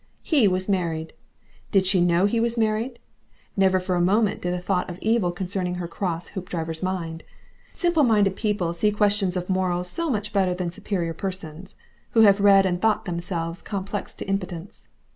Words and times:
HE 0.23 0.47
was 0.47 0.67
married. 0.67 1.13
Did 1.71 1.85
she 1.85 2.01
know 2.01 2.25
he 2.25 2.39
was 2.39 2.57
married? 2.57 2.97
Never 3.55 3.79
for 3.79 3.95
a 3.95 4.01
moment 4.01 4.41
did 4.41 4.51
a 4.51 4.59
thought 4.59 4.89
of 4.89 4.97
evil 4.97 5.31
concerning 5.31 5.75
her 5.75 5.87
cross 5.87 6.29
Hoopdriver's 6.29 6.81
mind. 6.81 7.23
Simple 7.71 8.01
minded 8.01 8.35
people 8.35 8.73
see 8.73 8.91
questions 8.91 9.37
of 9.37 9.47
morals 9.47 9.87
so 9.91 10.09
much 10.09 10.33
better 10.33 10.55
than 10.55 10.71
superior 10.71 11.13
persons 11.13 11.75
who 12.13 12.21
have 12.21 12.39
read 12.39 12.65
and 12.65 12.81
thought 12.81 13.05
themselves 13.05 13.61
complex 13.61 14.15
to 14.15 14.25
impotence. 14.25 14.87